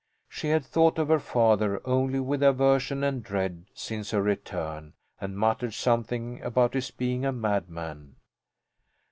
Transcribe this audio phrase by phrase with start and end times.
[0.27, 5.37] She had thought of her father only with aversion and dread since her return and
[5.37, 8.15] muttered something about his being a madman.